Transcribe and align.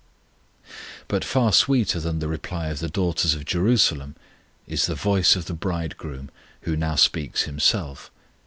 But 1.07 1.23
far 1.23 1.53
sweeter 1.53 1.99
than 1.99 2.17
the 2.17 2.27
reply 2.27 2.69
of 2.69 2.79
the 2.79 2.89
daughters 2.89 3.35
of 3.35 3.45
Jerusalem 3.45 4.15
is 4.65 4.87
the 4.87 4.95
voice 4.95 5.35
of 5.35 5.45
the 5.45 5.53
Bridegroom, 5.53 6.31
who 6.61 6.75
now 6.75 6.95
speaks 6.95 7.43
Himself. 7.43 8.09